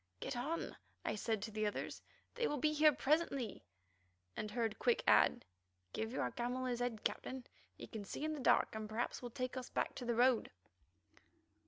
[0.19, 2.01] "Get on," I said to the others;
[2.33, 3.63] "they will be here presently,"
[4.35, 5.45] and heard Quick add:
[5.93, 9.29] "Give your camel his head, Captain; he can see in the dark, and perhaps will
[9.29, 10.49] take us back to the road."